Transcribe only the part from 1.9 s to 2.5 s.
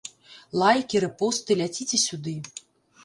сюды.